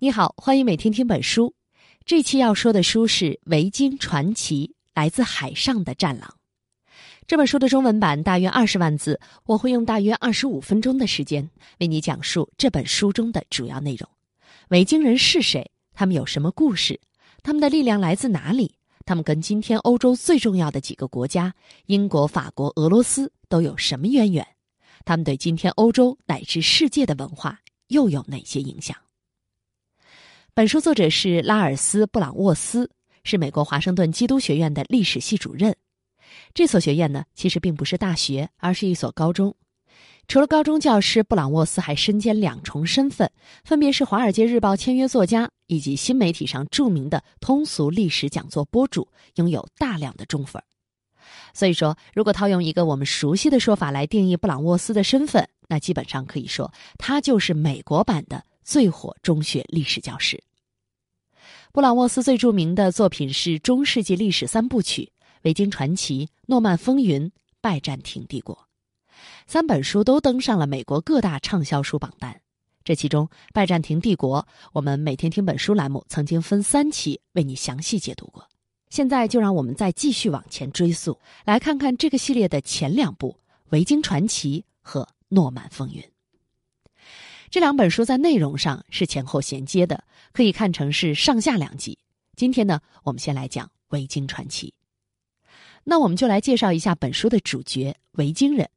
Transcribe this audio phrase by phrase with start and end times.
[0.00, 1.54] 你好，欢迎每天听本书。
[2.04, 6.34] 这期要说的书是《维京传奇》，来自海上的战狼。
[7.28, 14.06] 这本书的中文版大约二十万字，我会用大约二十五分钟的时间为你讲述这本书中的主要内容。
[14.70, 15.70] 维京人是谁？
[15.94, 17.00] 他们有什么故事？
[17.44, 18.74] 他们的力量来自哪里？
[19.06, 21.54] 他们跟今天欧洲最重要的几个国家——
[21.86, 24.44] 英国、法国、俄罗斯都有什么渊源？
[25.04, 28.96] 他们对今天欧洲乃至世界的文化又有哪些影响？
[30.56, 32.88] 本书作者是拉尔斯·布朗沃斯，
[33.24, 35.74] 是美国华盛顿基督学院的历史系主任。
[36.54, 39.52] 这所学院呢，其实并不是大学，而是一所高中。
[40.28, 43.28] 除了高中教师，布朗沃斯还身兼两重身份，
[43.64, 50.62] 分别是《华尔街日报》签约作家以及新媒体上著名的通俗历史讲座播主，拥有大量的忠粉。
[51.52, 58.44] 所以说，如果套用一个我们熟悉的说法来定义布朗沃斯的身份，那基本上可以说，他就是美国版的。
[58.64, 60.42] 最火中学历史教师。
[61.72, 65.12] 布朗沃斯最著名的作品是中世纪历史三部曲
[65.42, 67.22] 《维京传奇》《诺曼风云》
[67.60, 68.56] 《拜占庭帝国》，
[69.46, 72.40] 三本书都登上了美国各大畅销书榜单。
[72.84, 78.46] 这其中，《拜占庭帝国》我们每天听本书栏目曾经分三期为你详细解读过。
[78.90, 83.30] 现在就让我们再继续往前追溯，来看看这个系列的前两部
[83.70, 86.00] 《维京传奇》和《诺曼风云》。
[87.54, 90.02] 这两本书在内容上是前后衔接的，
[90.32, 91.96] 可以看成是上下两集。
[92.34, 94.74] 今天呢，我们先来讲维京传奇。
[95.84, 98.68] 那我们就来介绍一下本书的主角——维京人。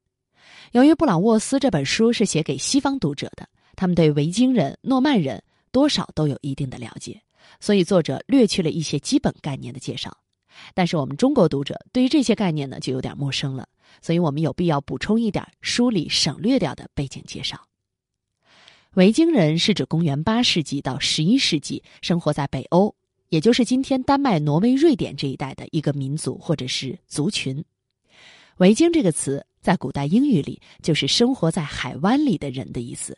[0.74, 5.42] 由于布朗沃斯这本书是写给西方读者的，他们对维京人、诺曼人
[5.72, 7.20] 多少都有一定的了解，
[7.60, 10.16] 所以作者略去了一些基本概念的介绍。
[10.76, 13.68] 但是我们中国读者对于这些概念呢，就有点陌生了，
[14.04, 17.60] 所以我们有必要补充一点书里省略掉的背景介绍。
[18.98, 22.96] 维京人是指公元八世纪到十一世纪生活在北欧，
[23.30, 27.64] 也就是今天丹麦、挪威、瑞典这一带的一个民族或者是族群。
[28.58, 33.16] 维京这个词在古代英语里就是生活在海湾里的人的意思。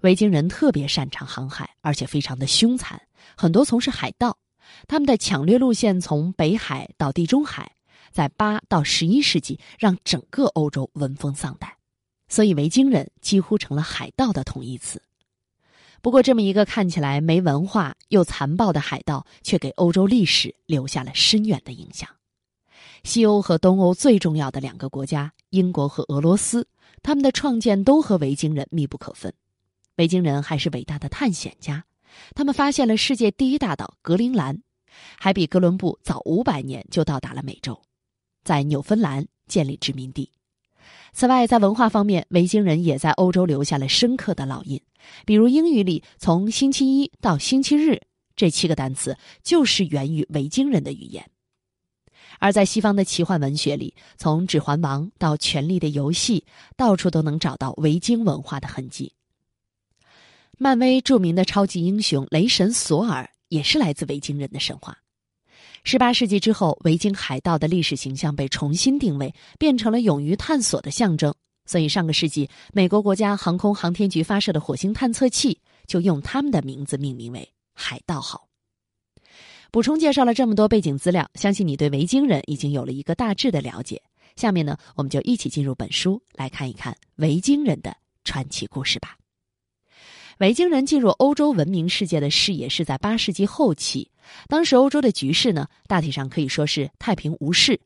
[0.00, 3.00] 维京人特别擅长航海，而且非常的凶残，
[3.36, 4.36] 很多从事海盗。
[4.88, 7.70] 他们的抢掠路线从北海到地中海，
[8.10, 11.70] 在八到十一世纪让整个欧洲闻风丧胆。
[12.30, 15.02] 所以，维京人几乎成了海盗的同义词。
[16.00, 22.08] 不过，这么一个看起来没文化又残暴的海盗，却给欧洲历史留下了深远的影响。
[23.02, 26.66] 西欧和东欧最重要的两个国家——英国和俄罗斯，
[27.02, 29.34] 他们的创建都和维京人密不可分。
[29.96, 31.84] 维京人还是伟大的探险家，
[32.34, 34.62] 他们发现了世界第一大岛格陵兰，
[35.18, 37.82] 还比哥伦布早五百年就到达了美洲，
[38.44, 40.30] 在纽芬兰建立殖民地。
[41.12, 44.80] 此外，在文化方面，维京人也在欧洲留下了深刻的烙印。
[45.26, 48.00] 比如，英语里从星期一到星期日
[48.36, 51.28] 这七个单词就是源于维京人的语言。
[52.38, 56.44] 而在西方的奇幻文学里，从《指环王》到《权力的游戏》，
[56.76, 59.12] 到处都能找到维京文化的痕迹。
[60.56, 64.96] 漫威著名的超级英雄雷神索尔也是来自维京人的神话。
[65.82, 71.34] 十八世纪之后，维京海盗的历史形象被重新定位，变成了勇于探索的象征。
[71.66, 78.48] 所以，上个世纪美国国家航空航天局发射的火星探测器就用他们的名字命名为“海盗号”。
[79.70, 84.02] 补充介绍了这么多背景资料，相信你对维京人已经有了一个大致的了解。
[84.34, 89.16] 下面呢，我们就一起进入本书，来看一看维京人的传奇故事吧。
[90.38, 94.09] 维京人进入欧洲文明世界的视野是在八世纪后期，
[94.48, 97.80] 当时欧洲的局势呢，大体上可以说是太平无事，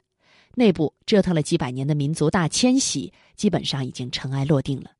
[0.54, 4.90] 内部折腾了几百年的民族大迁徙基本上已经尘埃落定了，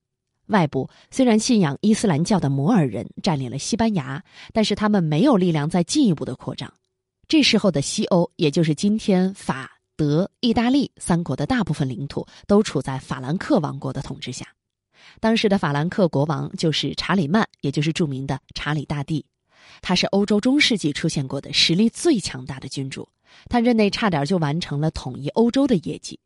[0.47, 4.23] 外部虽然信仰伊斯兰教的摩尔人占领了西班牙，
[4.53, 6.73] 但是他们没有力量再进一步的扩张，
[7.29, 14.47] 这时候的西欧，也就是今天法德意大利三国的大部分领土，都处在法兰克王国的统治下。
[15.21, 19.25] 当时的法兰克国王就是查理曼，也就是著名的查理大帝。
[19.81, 23.09] 他是欧洲中世纪出现过的实力最强大的君主，
[23.49, 26.19] 他任内差点就完成了统一欧洲的业绩。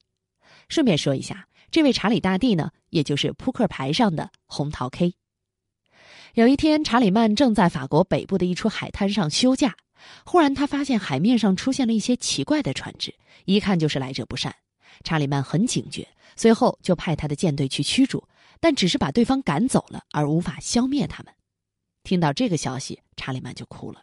[0.69, 5.14] 顺便说一下，这位查理大帝呢，也就是扑克牌上的红桃 K。
[6.35, 9.75] 有一天，查理曼正在法国北部的一处海滩上休假，
[10.25, 13.14] 忽然他发现海面上出现了一些奇怪的船只，
[13.44, 14.55] 一看就是来者不善。
[15.05, 16.06] 查理曼很警觉，
[16.37, 18.23] 随后就派他的舰队去驱逐。
[18.61, 21.32] 但只是把对方赶走了，而无法消灭他们。
[22.08, 24.00] 听到这个消息，查理曼就哭了。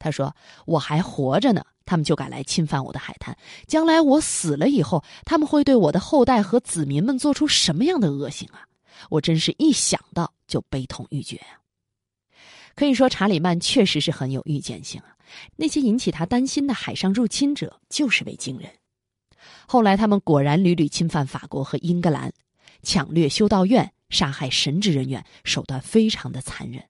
[0.00, 0.34] 他说
[0.66, 3.38] ：“我还活着呢，他们就敢来侵犯我的海滩。
[3.68, 8.66] 将来我死了以后，他们会对我的后代和子民们做出什么样的恶行啊？
[9.08, 11.62] 我真是一想到就悲痛欲绝啊！”
[12.74, 15.14] 可以说，查理曼确实是很有预见性啊。
[15.54, 18.68] 那些引起他担心的海上入侵者就是维京人。
[19.68, 22.32] 后来，他们果然屡屡侵犯法国和英格兰，
[22.82, 26.82] 抢掠修道院，杀害神职人员，手段非常的残忍。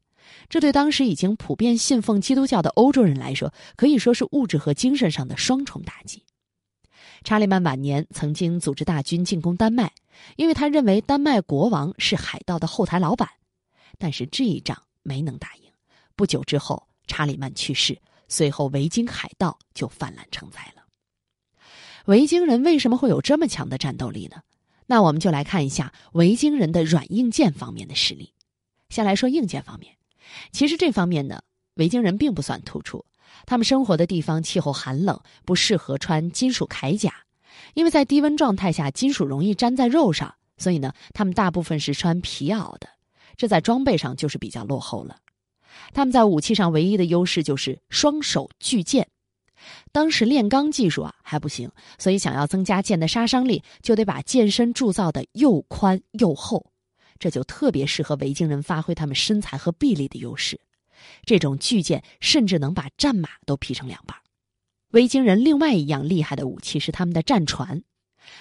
[0.49, 6.25] 这对当时已经普遍信奉基督教的欧洲人来说，可以说是物质和精神上的双重打击。
[7.23, 9.93] 查理曼晚年曾经组织大军进攻丹麦，
[10.37, 13.29] 因为他认为丹麦国王是海盗的后台老板，
[13.99, 15.63] 但是这一仗没能打赢。
[16.15, 17.99] 不久之后，查理曼去世，
[18.29, 20.85] 随后维京海盗就泛滥成灾了。
[22.05, 24.43] 维京人为什么会有这么强的战斗力呢？
[24.87, 28.35] 那我们就来看一下维京人的软硬件方面的实力。
[28.91, 29.97] 先来说硬件方面，
[30.53, 31.43] 其实这方面呢，
[31.75, 33.05] 维京人并不算突出。
[33.47, 37.13] 他们生活的地方气候寒冷，不适合穿金属铠甲，
[37.75, 42.89] 因为在低温状态下，金属容易粘在肉上，所以呢，他们大部分是穿皮袄的。
[43.37, 45.17] 这在装备上就是比较落后了。
[45.93, 49.09] 他们在武器上唯一的优势就是双手巨剑。
[49.93, 56.65] 当时炼钢技术啊还不行，所以想要增加剑的杀伤力，就得把剑身铸造的又宽又厚，
[57.19, 60.61] 这就特别适合维京人发挥他们身材和臂力的优势。
[61.25, 64.17] 这种巨剑甚至能把战马都劈成两半。
[64.91, 67.83] 维京人另外一样厉害的武器是他们的战船。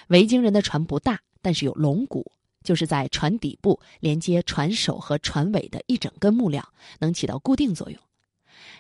[0.08, 2.32] 维京人的船不大，但是有龙骨，
[2.64, 8.00] 就是在船底部连接船首和船尾的一整根木料，能起到固定作用。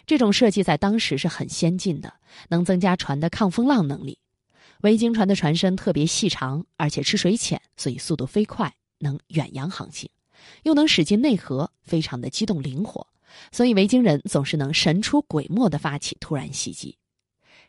[0.05, 2.13] 这种设计在当时是很先进的，
[2.49, 4.19] 能增加船的抗风浪能力。
[4.81, 8.73] 维京船的船身特别细长，而且吃水浅，所以速度飞快，
[9.03, 10.09] 能远洋航行，
[10.63, 13.05] 又能驶进内河，非常的机动灵活。
[13.51, 16.97] 所以维京人总是能神出鬼没的发起突然袭击。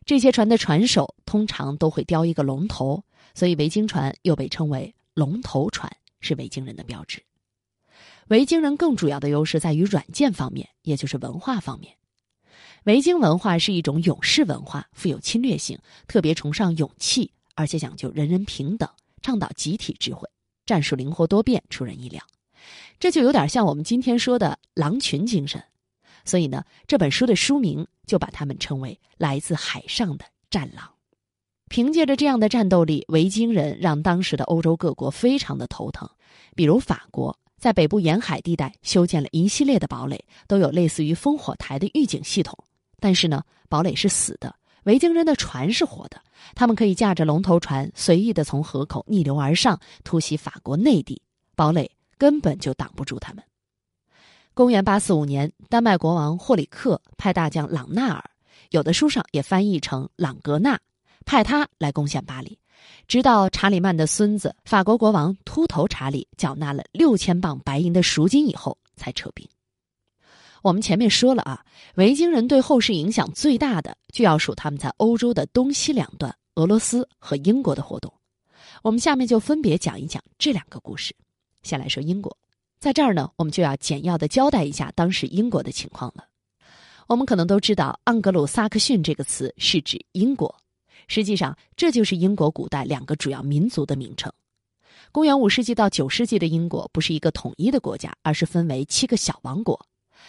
[0.07, 3.05] 这些船的船首通常都会雕一个龙头，
[3.35, 5.91] 所以维京船又被称为龙头船，
[6.21, 7.23] 是维京人的标志。
[8.29, 11.97] 维京人更主要的优势在于软件方面，也就是文化方面。
[12.85, 18.87] 维京文化是一种勇士文化，富有侵略性，特别崇尚勇气，而且讲究人人平等，
[19.23, 20.29] 倡导集体智慧，
[20.67, 22.23] 战术灵活多变，出人意料。
[22.99, 25.63] 这就有点像我们今天说的狼群精神，
[26.25, 30.91] 所以呢，这本书的书名就把他们称为来自海上的战狼。
[31.69, 36.09] 凭借着这样的战斗力，维京人让当时的欧洲各国非常的头疼，
[36.55, 37.37] 比如法国。
[37.57, 42.55] 在北部沿海地带修建了一系列的堡垒，都有类似于烽火台的预警系统。
[43.01, 46.21] 但是呢，堡垒是死的，维京人的船是活的，
[46.55, 51.21] 他们可以驾着龙头船随意的从河口逆流而上，突袭法国内地，
[51.57, 53.43] 堡垒根本就挡不住他们。
[54.53, 58.23] 公元八四五年，丹麦国王霍里克派大将朗纳尔，
[58.71, 60.79] 有的书上也翻译成朗格纳，
[61.25, 62.59] 派他来攻陷巴黎。
[63.09, 69.49] 直到查理曼的孙子法国国王秃头查理缴纳了六千磅白银的赎金以后，才撤兵。
[70.65, 71.63] 我们前面说了啊，
[71.97, 78.11] 维京人对后世影响最大的，就要数他们在欧洲的东西两端——俄罗斯和英国的活动。
[78.83, 81.15] 我们下面就分别讲一讲这两个故事。
[81.63, 82.35] 先来说英国，
[82.81, 86.25] 在这儿呢，我们就要简要的交代一下当时英国的情况了。
[87.09, 90.57] 我们可能都知道，盎格鲁撒克逊这个词是指英国。
[91.09, 94.33] 实际上，这就是英国古代两个主要民族的名称。
[95.13, 99.79] 公元五世纪到九世纪的英国不是一个统一的国家，而是分为七个小王国，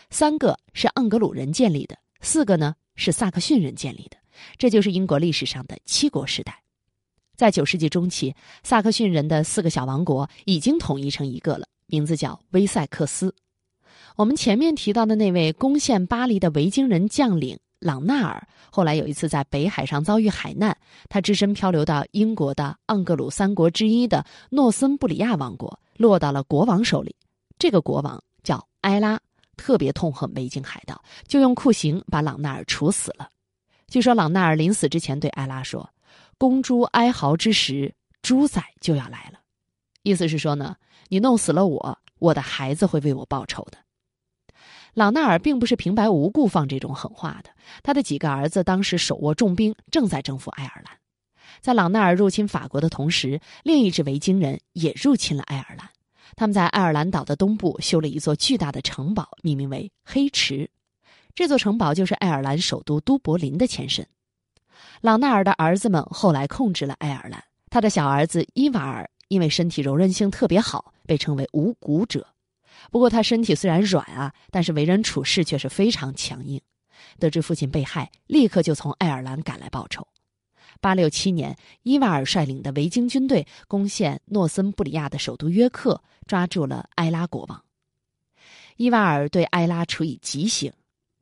[0.09, 4.17] 三个是盎格鲁人建立的，四个呢是萨克逊人建立的。
[4.58, 6.62] 这就是英国历史上的七国时代。
[7.36, 13.34] 在九世纪中期，萨克逊人的四个小王国已经统一成一个了，名字叫威塞克斯。
[14.15, 17.58] 我们前面提到的那位攻陷巴黎的维京人将领。
[17.79, 20.75] 朗纳尔后来有一次在北海上遭遇海难，
[21.08, 27.15] 他只身漂流到英国的盎格鲁三国之一的诺森布里亚王国，落到了国王手里。
[27.60, 29.20] 这个国王叫埃拉，
[29.55, 33.29] 特别痛恨维京海盗，就用酷刑把朗纳尔处死了。
[33.88, 35.89] 据说朗纳尔临死之前对艾拉说
[36.38, 39.39] ：“公猪哀嚎之时，猪仔就要来了。”
[40.03, 40.75] 意思是说呢，
[41.09, 43.77] 你弄死了我，我的孩子会为我报仇的。
[44.93, 47.50] 朗纳尔并不是平白无故放这种狠话的。
[47.83, 50.97] 他的几个儿子当时手握重兵，正在征服爱尔兰。
[51.59, 55.89] 在朗纳尔入侵法国的同时，另一支维京人也入侵了爱尔兰。
[56.36, 60.70] 他们在爱尔兰岛的东部修了一座巨大的城堡，命名为黑池。
[61.34, 64.08] 这座城堡就是爱尔兰首都都柏林的前身。
[65.01, 67.44] 朗纳尔的儿子们后来控制了爱尔兰。
[67.70, 72.25] 他的小儿子伊瓦尔因为身体柔韧性特别好，被称为无骨者。
[72.91, 76.62] 不过他身体虽然软啊，但是为人处事却是非常强硬。
[77.20, 80.08] 得知父亲被害，立刻就从爱尔兰赶来报仇。
[80.82, 87.63] 八六七年，伊瓦尔率领的维京军队攻陷诺森布里亚的首都约克，抓住了埃拉国王。
[88.77, 90.72] 伊瓦尔对埃拉处以极刑，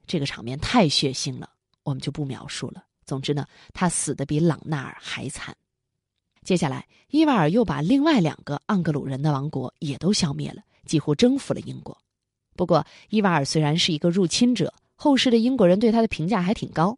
[0.05, 1.49] 这个场面太血腥了，
[1.83, 2.83] 我们就不描述了。
[3.05, 5.55] 总之呢，他死的比朗纳尔还惨。
[6.43, 11.97] 接下来，伊瓦尔又把另外两个盎格鲁人的王国也都消灭了，几乎征服了英国。
[12.55, 16.97] 不过，伊瓦尔虽然是一个入侵者，后世的英国人对他的评价还挺高，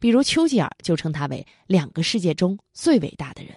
[0.00, 3.54] 比如丘吉尔就称他为两个世界中最伟大的人。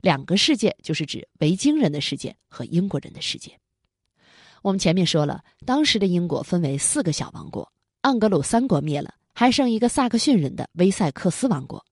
[0.00, 3.58] 两个世界就是指维京人的世界和英国人的世界。
[4.62, 7.70] 我们前面说了，当时的英国分为四个小王国，
[8.02, 11.84] 盎格鲁三国灭了，还剩一个萨克逊人的威塞克斯王国。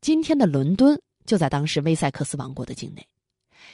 [0.00, 1.00] 今天的伦敦。
[1.24, 3.08] 就在当时威塞克斯王国的境内，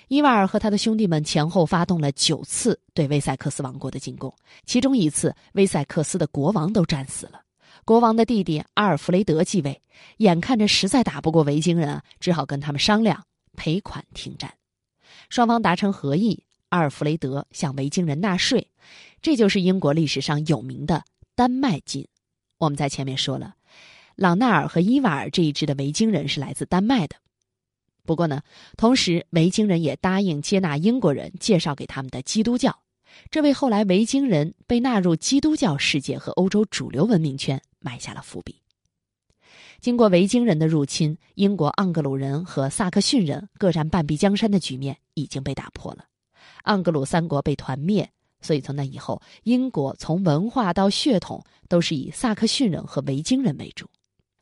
[0.09, 4.31] 伊瓦尔和他的兄弟们前后发动了九次对威塞克斯王国的进攻，
[4.67, 7.41] 其中一次威塞克斯的国王都战死了，
[7.89, 9.81] 国王的弟弟阿尔弗雷德继位，
[10.19, 13.25] 眼看着实在打不过维京人啊，只好跟他们商量
[13.57, 14.53] 赔款停战，
[15.31, 18.71] 双方达成合议，阿尔弗雷德向维京人纳税，
[19.23, 21.03] 这就是英国历史上有名的
[21.35, 22.07] 丹麦金。
[22.59, 23.55] 我们在前面说了，
[24.17, 27.17] 朗纳尔和伊瓦尔这一支的维京人是来自丹麦的。
[28.05, 28.43] 不过呢，
[28.77, 32.83] 同时维京人也答应接纳英国人介绍给他们的基督教，
[33.31, 38.63] 这为后来维京人被纳入基督教世界和欧洲主流文明圈埋下了伏笔。
[39.81, 46.05] 经过维京人的入侵，英国盎格鲁人和萨克逊人各占半壁江山的局面已经被打破了，
[46.65, 48.11] 盎格鲁三国被团灭。
[48.41, 53.89] 所以从那以后，英国从文化到血统都是以萨克逊人和维京人为主。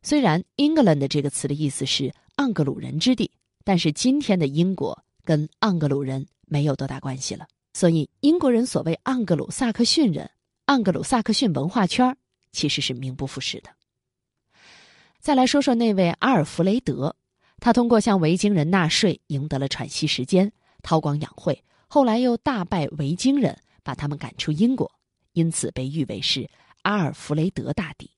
[0.02, 3.30] 虽然 “England” 这个词的意思是盎格鲁人之地。
[3.64, 10.30] 但是今天的英国跟盎格鲁人没有多大关系了，所以英国人所谓盎格鲁萨克逊人、
[10.66, 12.16] 盎格鲁萨克逊文化圈
[12.56, 13.68] 其实是名不副实的。
[15.20, 17.14] 再来说说那位阿尔弗雷德，
[17.60, 20.50] 他通过向维京人纳税赢得了喘息时间，
[20.82, 24.90] 韬光养晦，后来又大败维京人，把他们赶出英国，
[25.32, 26.48] 因此被誉为是
[26.80, 28.10] 阿尔弗雷德大帝。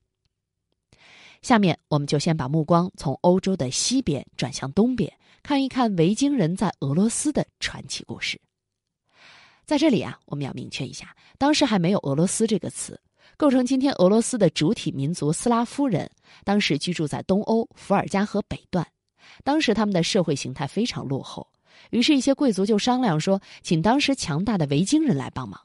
[1.43, 5.13] 下面我们就先把目光从欧洲的西边转向东边。
[5.43, 8.39] 看一看维京人在俄罗斯的传奇故事。
[9.65, 13.01] 在这里啊，我们要明确一下，当时还没有“俄罗斯”这个词。
[13.39, 16.11] 构成今天俄罗斯的主体民族斯拉夫人，
[16.43, 18.85] 当时居住在东欧伏尔加河北段。
[19.45, 21.47] 当时他们的社会形态非常落后，
[21.91, 25.61] 于是，一些贵族就商量说，请当时强大的维京人来帮忙。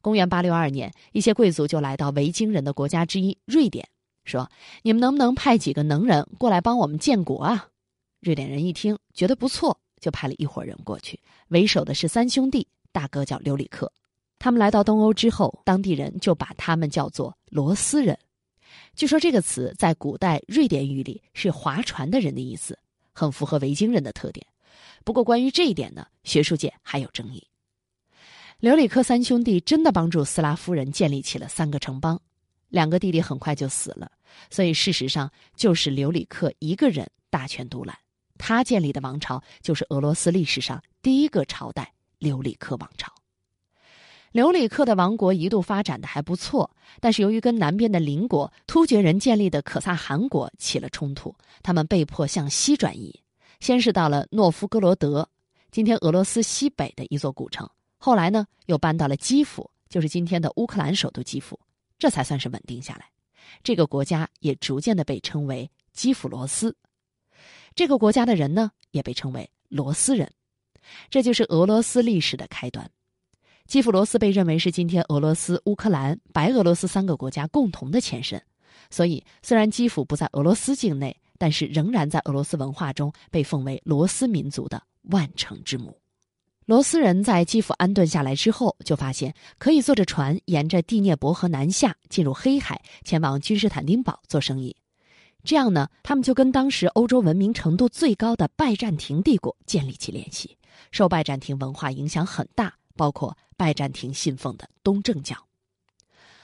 [0.00, 3.86] 公元八六二年，一些贵族就来到维京人的国家之一瑞典，
[4.24, 4.50] 说
[4.80, 7.68] ：“你们能不能派几个能人过来帮我们建国啊？”
[8.22, 11.20] 瑞典人一听，觉得不错，就派了一伙人过去。
[11.48, 13.92] 为首的是三兄弟，大哥叫刘里克。
[14.38, 18.18] 他们来到东欧之后，当地人就把他们叫做罗斯人。
[18.94, 22.78] 据说这个词在古代瑞典语里是划船的人的意思，
[23.12, 24.46] 很符合维京人的特点。
[25.04, 27.46] 不过关于这一点呢，学术界还有争议。
[28.58, 32.20] 刘里克三兄弟真的帮助斯拉夫人建立起了三个城邦，
[32.68, 34.10] 两个弟弟很快就死了，
[34.50, 37.96] 所以事实上就是刘里克一个人大权独揽。
[38.38, 43.12] 他建立的王朝就是俄罗斯历史上第一个朝代——留里克王朝。
[44.36, 53.18] 留里克的王国一度发展的还不错，但是由于跟南边的邻国突厥人建立的可萨汗国起了冲突，他们被迫向西转移。
[53.60, 55.26] 先是到了诺夫哥罗德，
[55.70, 57.66] 今天俄罗斯西北的一座古城；
[57.96, 61.58] 后来呢，又搬到了基辅，就是今天的乌克兰首都基辅，
[61.98, 63.06] 这才算是稳定下来。
[63.62, 66.76] 这个国家也逐渐的被称为基辅罗斯。
[67.74, 70.30] 这个国家的人呢，也被称为罗斯人，
[71.08, 72.86] 这就是俄罗斯历史的开端。
[73.66, 78.40] 基辅罗斯被认为是今天俄罗斯、乌克兰、白俄罗斯三个国家共同的前身，
[78.90, 84.80] 所以虽然基辅不在俄罗斯境内，但是仍然在俄罗斯文化中被奉为罗斯民族的
[85.10, 85.98] 万城之母。
[86.64, 94.74] 罗斯人在基辅安顿下来之后，就发现可以坐着船沿着第聂伯河南下，进入黑海，前往君士坦丁堡做生意。
[95.42, 100.56] 这样呢，他们就跟当时欧洲文明程度最高的拜占庭帝国建立起联系，
[100.90, 105.36] 受拜占庭文化影响很大，包括拜占庭信奉的东正教。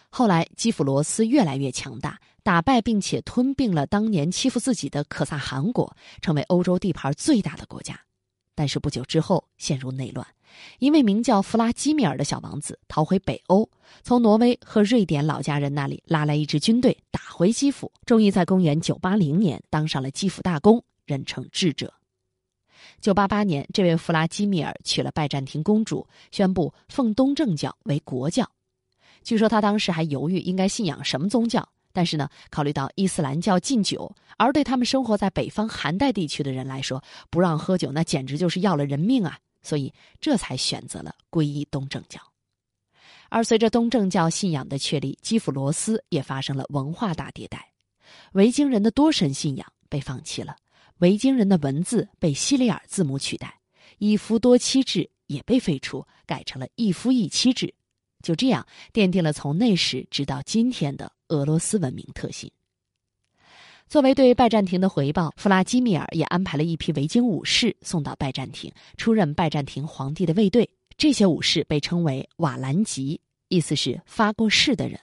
[0.09, 7.99] 后来基辅罗斯越来越强大，打败并且吞并了当年欺负自己的可萨汗国，成为欧洲地盘最大的国家。
[8.55, 10.27] 但是不久之后陷入内乱，
[10.79, 13.67] 一位名叫弗拉基米尔的小王子逃回北欧，
[14.03, 21.95] 从挪威和瑞典老家人那里拉来一支军队，打回基辅，终于在公元980年当上了基辅大公，人称智者。
[23.03, 28.49] 988年，这位弗拉基米尔娶了拜占庭公主，宣布奉东正教为国教。
[29.25, 31.69] 据说他当时还犹豫应该信仰什么宗教。
[31.95, 39.37] 但是呢，考虑到伊斯兰教禁酒，而对他们生活在北方寒带地区的人来说，不让喝酒那简直就是要了人命啊！
[39.63, 42.19] 所以这才选择了皈依东正教。
[43.29, 47.73] 而随着东正教信仰的确立，基辅罗斯也发生了文化大迭代。
[48.33, 50.57] 维京人的多神信仰被放弃了，
[51.03, 53.59] 维京人的文字被西里尔字母取代，
[53.99, 57.75] 一夫多妻制也被废除，改成了一夫一妻制。
[58.23, 62.49] 就这样，奠定了从那时直到今天的俄罗斯文明特性。
[63.89, 70.71] 作为对拜占庭的回报，弗拉基米尔也安排了一批维京武士送到拜占庭，出任拜占庭皇帝的卫队。
[70.97, 75.01] 这些武士被称为瓦兰吉，意思是发过誓的人。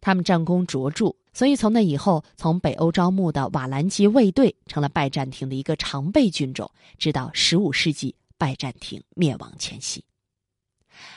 [0.00, 10.04] 他们战功卓著，所以从那以后，从北欧招募的瓦兰吉卫队成了拜占庭的一个常备军种，直到十五世纪拜占庭灭亡前夕。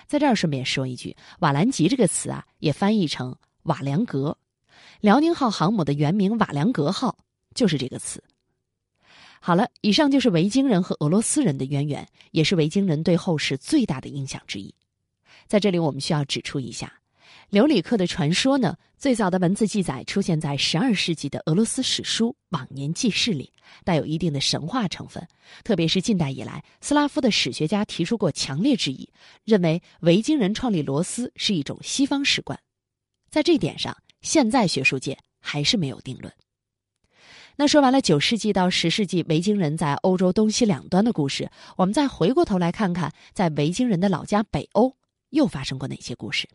[0.08, 4.38] 在这儿顺便说一句，瓦兰吉这个词啊，也翻译成瓦良格。
[5.00, 7.18] 辽宁号航母的原名瓦良格号
[7.56, 8.22] 就是这个词。
[9.40, 14.76] 好了，以上就是维京人和俄罗斯人的渊源，也是维京人对后世最大的影响之一。
[15.48, 16.92] 在这里，我们需要指出一下，
[17.50, 23.51] 留里克的传说呢，最早的文字记载出现在十二世纪的俄罗斯史书《往年记事》里，
[23.84, 25.27] 带有一定的神话成分。
[25.63, 29.10] 特别是近代以来，斯拉夫的史学家提出过强烈质疑，
[29.46, 32.60] 认为维京人创立罗斯是一种西方史观。
[33.32, 36.32] 在这点上，现在学术界还是没有定论。
[37.56, 44.96] 那说完了九世纪到十世纪维京人在欧洲东西两端的故事，我们再回过头来看看，在维京人的老家北欧
[45.32, 46.48] 又发生过哪些故事。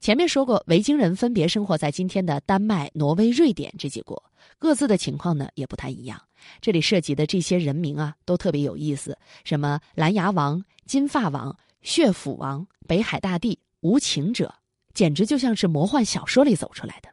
[0.00, 4.22] 前面说过，维京人分别生活在今天的丹麦、挪威、瑞典这几国，
[4.58, 6.20] 各自的情况呢也不太一样。
[6.60, 14.54] 这里涉及的这些人名啊，都特别有意思，什么蓝牙王、金发王、血斧王、北海大帝、无情者，
[14.94, 17.08] 简直就像是魔幻小说里走出来的。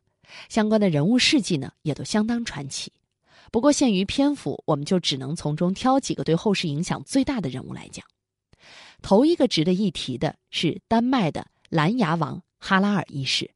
[0.50, 2.92] 相关的人物事迹呢，也都相当传奇。
[3.52, 8.06] 不过限于篇幅，我们就只能从中挑几个对后世影响最大的人物来讲。
[9.02, 13.51] 头一个值得一提的是丹麦的蓝牙王哈拉尔一世。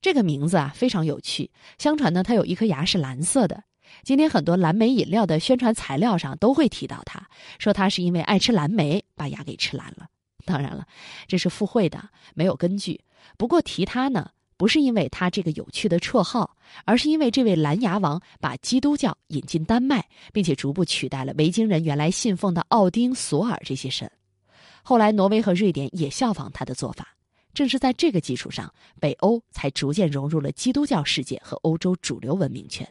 [0.00, 1.52] 这个名字啊非常有趣。
[1.78, 3.62] 相传呢，他有一颗牙是蓝色的。
[4.02, 7.24] 今天很多蓝莓饮料的宣传材料上都会提到他，
[7.60, 10.08] 说他是因为爱吃蓝莓把牙给吃蓝了。
[10.44, 10.84] 当然了，
[11.28, 13.00] 这是附会的，没有根据。
[13.38, 14.30] 不过提他呢。
[14.58, 24.10] 不是因为他这个有趣的绰号，而是因为这位蓝牙王把基督教引进丹麦，并且逐步取代了维京人原来信奉的奥丁、索尔这些神。
[24.82, 27.15] 后来，挪威和瑞典也效仿他的做法。
[27.56, 32.86] 正是在这个基础上，北欧才逐渐融入了基督教世界和欧洲主流文明圈。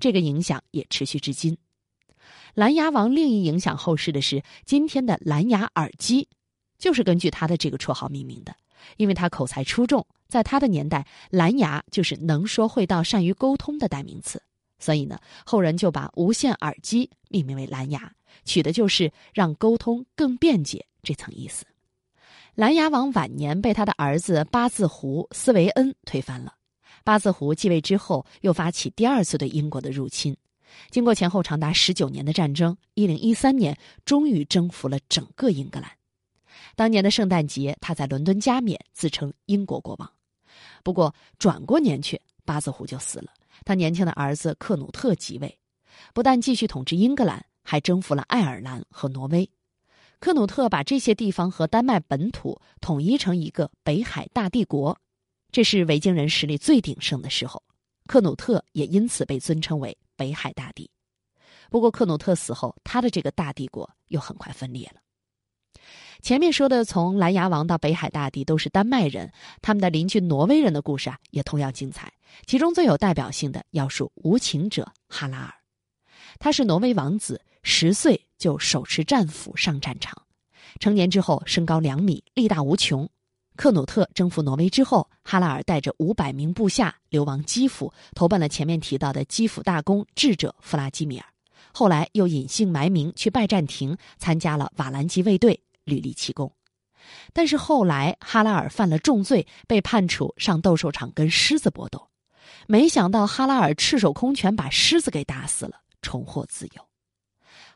[0.00, 1.58] 这个影响也持续至今。
[2.54, 6.28] 蓝牙王另一影响后世的是今天的蓝牙耳机，
[6.78, 8.56] 就是根据他的这个绰号命名的。
[8.96, 14.42] 因为他口才出众，在他的年代，蓝牙就是能说会道、善于沟通的代名词，
[14.78, 18.10] 所以呢，后人就把无线耳机命名为蓝牙，
[18.46, 21.66] 取的就是让沟通更便捷这层意思。
[22.58, 26.54] 蓝牙王晚年被他的儿子八字胡斯维恩推翻了，
[27.04, 30.36] 八字胡继位之后，又发起第二次对英国的入侵，
[30.90, 35.88] 经过前后长达十九年的战争，一零一三年终于征服了整个英格兰。
[36.74, 40.12] 当年的圣诞节，他在伦敦加冕，自称英国国王。
[40.82, 43.28] 不过转过年去，八字胡就死了。
[43.64, 45.56] 他年轻的儿子克努特即位，
[46.12, 49.48] 不但继续统治英格兰，还征服了爱尔兰和挪威。
[50.20, 54.98] 克努特把这些地方和丹麦本土统一成一个北海大帝国，
[55.52, 57.62] 这是维京人实力最鼎盛的时候。
[58.06, 60.90] 克努特也因此被尊称为北海大帝。
[61.70, 65.00] 不过克努特死后，他的这个大帝国又很快分裂了。
[66.20, 69.30] 前面说的从蓝牙王到北海大帝都是丹麦人，
[69.62, 72.12] 他们的邻居挪威人的故事啊也同样精彩。
[72.44, 75.54] 其中最有代表性的要数无情者哈拉尔，
[76.40, 80.22] 他是挪威王子，十岁就手持战斧上战场，
[80.80, 83.06] 成年之后身高两米，力大无穷。
[83.56, 91.26] 克努特征服挪威之后，哈拉尔带着五百名部下流亡基辅，投奔了前面提到的基辅大公智者弗拉基米尔，
[91.74, 95.62] 后来又隐姓埋名去拜占庭，参加了瓦兰吉卫队。
[95.84, 96.50] 屡立奇功，
[97.34, 102.08] 但是后来哈拉尔犯了重罪，被判处上斗兽场跟狮子搏斗。
[102.66, 106.87] 没想到哈拉尔赤手空拳把狮子给打死了，重获自由。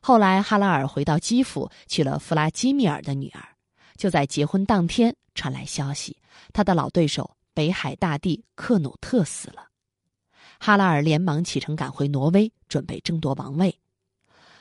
[0.05, 3.49] 后来哈拉尔回到基辅，娶了弗拉基米尔的女儿。
[3.97, 6.17] 就在结婚当天，传来消息，
[6.53, 9.69] 他的老对手北海大帝克努特死了。
[10.59, 13.79] 哈拉尔连忙启程赶回挪威，准备争夺王位。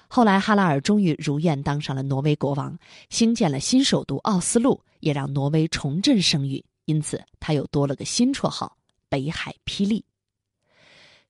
[0.08, 2.77] 后来，哈拉尔终于如愿当上了挪威国王，
[3.10, 6.63] 兴建了新首都奥斯陆，也让挪威重振声誉。
[6.86, 8.77] 因此，他又多了个新绰号——
[9.10, 10.06] 北海霹雳。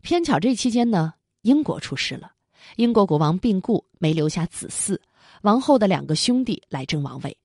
[0.02, 2.34] 偏巧这期间呢，英国出事了，
[2.76, 4.98] 英国国王病故，没留下子嗣，
[5.42, 7.38] 王后的两个兄弟来争王位，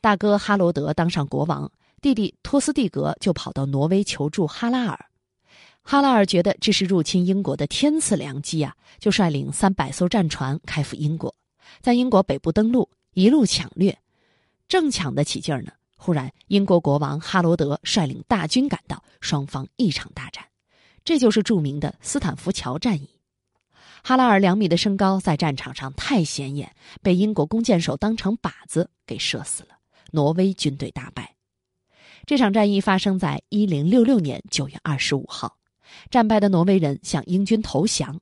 [0.00, 5.06] 大哥哈罗德当上国王，弟弟托斯蒂格就跑到挪威求助哈拉尔。
[5.82, 11.34] 哈拉尔觉得这是入侵英国的天赐良机啊，就率领三百艘战船开赴英国，
[11.80, 13.98] 在英国北部登陆，一路抢掠。
[14.68, 20.44] 正抢得起劲儿呢，忽然英国国王哈罗德率领大军赶到，双方一场大战。
[21.04, 23.08] 这就是著名的斯坦福桥战役。
[24.02, 29.78] 哈拉尔两米的身高在战场上太显眼，被英国弓箭手当成靶子给射死了。
[30.10, 31.34] 挪威军队大败。
[32.26, 35.56] 这场战役发生在一零六六年九月二十五号。
[36.10, 38.18] 战败的挪威人向英军投降，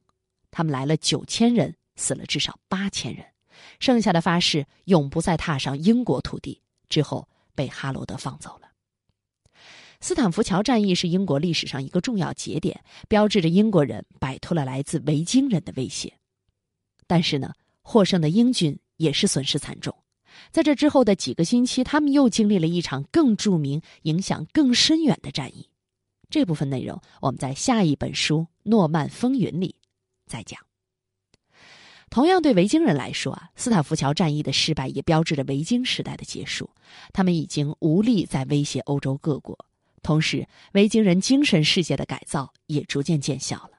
[0.50, 3.24] 他们来了九千人，死了至少八千人，
[3.78, 6.60] 剩下的发誓永不再踏上英国土地。
[6.88, 8.69] 之后被哈罗德放走了。
[10.00, 16.14] 斯坦福桥战役是英国历史上一个重要节点，标志着英国人摆脱了来自维京人的威胁。
[17.06, 19.94] 但是呢，获胜的英军也是损失惨重。
[20.50, 25.68] 在这之后的几个星期，他们又经历了一场更著名、影响更深远的战役。
[26.30, 29.74] 这部分内容我们在下一本书《诺曼风云》里
[30.26, 30.60] 再讲。
[32.08, 36.70] 同样，对维京人来说啊，斯坦福桥战役的失败也标志着维京时代的结束。
[37.12, 39.58] 他们已经无力再威胁欧洲各国，
[40.02, 43.78] 同时，维京人精神世界的改造也逐渐见效了。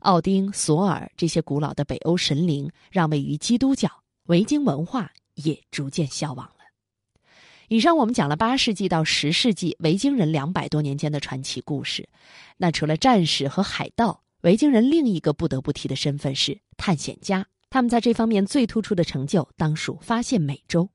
[0.00, 3.90] 奥丁、索尔这些古老的北欧神灵让位于基督教，
[4.24, 6.54] 维京文化也逐渐消亡了。
[7.68, 12.06] 以上我们讲了八世纪到十世纪维京人两百多年间的传奇故事。
[12.58, 17.46] 那除了战士和海盗，维京人另一个不得不提的身份是探险家。
[17.70, 20.90] 他们在这方面最突出的成就，当属发现美洲。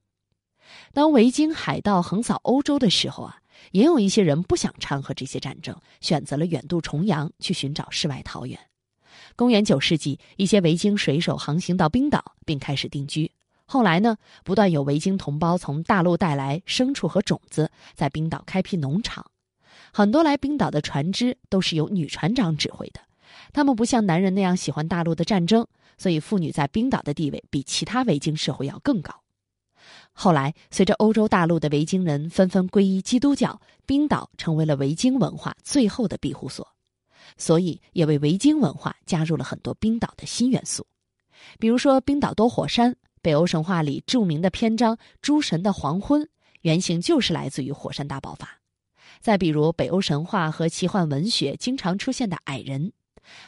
[0.93, 3.39] 当维京海盗横扫欧洲的时候啊，
[3.72, 8.60] 也有一些人不想掺和这些战争，选择了远渡重洋去寻找世外桃源。
[9.36, 13.32] 公元九世纪，一些维京水手航行到冰岛，并开始定居。
[13.65, 19.26] 后来呢，不断有维京同胞从大陆带来牲畜和种子，在冰岛开辟农场。
[19.93, 23.00] 很多来冰岛的船只都是由女船长指挥的。
[23.54, 25.67] 他们不像男人那样喜欢大陆的战争，
[25.98, 29.18] 所以妇女在冰岛的地位比其他维京社会要更高。
[30.13, 36.67] 后来，随着欧洲大陆的维京人纷纷皈依基督教，冰岛成为了维京文化最后的庇护所，
[37.38, 40.86] 所以也为维京文化加入了很多冰岛的新元素，
[41.58, 42.95] 比如说冰岛多火山。
[43.22, 46.22] 北欧神话里著名的篇章《诸神的黄昏》，
[46.62, 48.62] 原型就是来自于火山大爆发。
[49.19, 52.93] 再比如北欧神话和奇幻文学经常出现的矮人，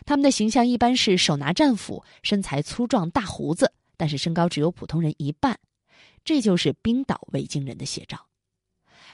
[0.06, 5.58] 他们的形象一般是手拿战斧，身材粗壮，大胡子，但是身高只有普通人一半。
[6.23, 8.27] 这就是冰岛维京人的写照。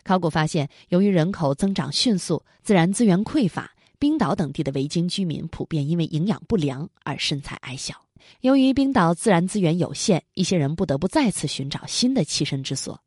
[0.04, 7.96] 考古发现，由于人口增长迅速，自然资源匮乏，冰岛等地的维京居民普遍因为营养不良而身材矮小。
[8.41, 13.00] 由于冰岛自然资源有限，一些人不得不再次寻找新的栖身之所。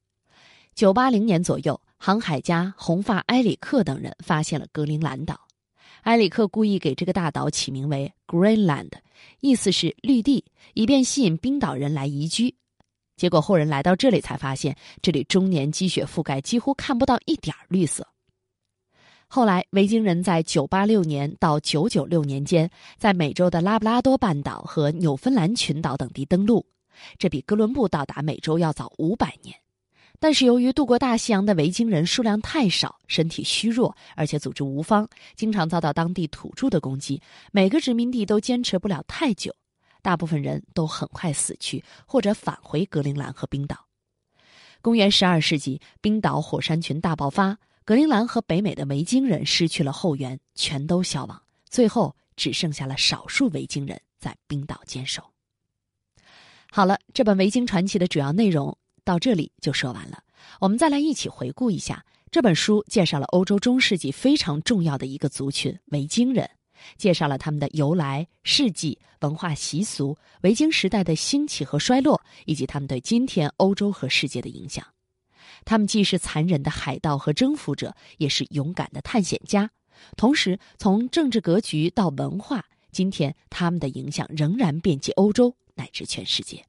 [0.75, 5.41] 九八零年左右，航海家红发埃里克等人发现了格陵兰岛。
[6.03, 8.91] 埃里克故意给这个大岛起名为 Greenland，
[9.41, 12.55] 意思是绿地，以便吸引冰岛人来移居。
[13.21, 18.09] 结果后人来到这里才发现，这里终年积雪覆盖，几乎看不到一点绿色。
[19.29, 26.65] 后来，维京人在986年到996年间，在美洲的拉布拉多半岛和纽芬兰群岛等地登陆，
[27.19, 29.55] 这比哥伦布到达美洲要早五百年。
[30.19, 35.07] 但是，由于渡过大西洋的维京人数量太少，身体虚弱，而且组织无方，
[35.37, 37.21] 经常遭到当地土著的攻击，
[37.53, 39.55] 每个殖民地都坚持不了太久，
[40.03, 43.87] 大部分人都很快死去，或者返回格陵兰和冰岛。
[44.83, 47.59] 公元12世纪，冰岛火山群大爆发。
[47.85, 55.23] 格陵兰和北美的维京人失去了后援，全都消亡，最后只剩下了少数维京人在冰岛坚守。
[56.71, 60.23] 好了，这本维京传奇的主要内容到这里就说完了。
[60.61, 66.49] 我们再来一起回顾一下这本书，介绍了欧洲中世纪非常重要的一个族群——维京人，
[66.97, 74.87] 介绍了他们的由来、事迹、文化习俗、维京时代的兴起和衰落，以及他们对今天欧洲和世界的影响。
[75.65, 79.71] 他们既是残忍的海盗和征服者，也是勇敢的探险家。
[80.17, 86.65] 同时，从政治格局到文化，今天他们的影响仍然遍及欧洲乃至全世界。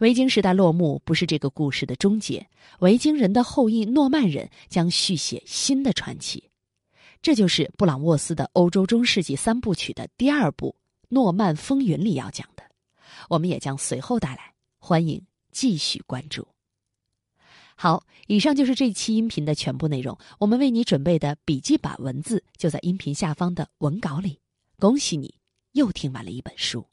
[0.00, 2.48] 维京时代落幕不是这个故事的终结，
[2.80, 6.49] 维京人的后裔诺曼人将续写新的传奇。
[7.22, 10.74] 这就是布朗沃斯的欧洲中世纪三部曲的第二部
[11.10, 12.62] 《诺曼风云》里要讲的。
[13.28, 16.48] 我们也将随后带来，欢迎继续关注。
[17.76, 20.16] 好，以上就是这期音频的全部内容。
[20.38, 24.38] 我们为你准备的笔记版文字就在音频下方的文稿里。
[24.78, 25.34] 恭喜你，
[25.72, 26.89] 又听完了一本书。